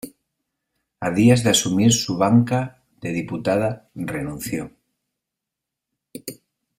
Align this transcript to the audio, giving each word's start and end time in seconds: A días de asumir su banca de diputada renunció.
A 1.07 1.09
días 1.17 1.39
de 1.43 1.49
asumir 1.51 1.91
su 1.93 2.17
banca 2.17 2.81
de 3.01 3.11
diputada 3.13 3.91
renunció. 3.93 4.71